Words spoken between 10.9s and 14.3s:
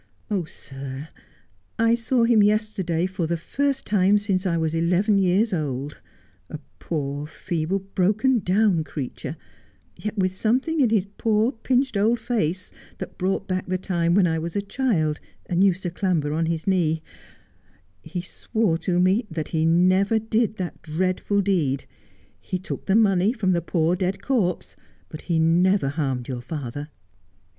poor, pinched old face that brought back the time when